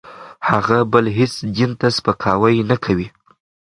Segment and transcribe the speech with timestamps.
[0.49, 3.07] هغه بل هېڅ دین ته سپکاوی نه کوي.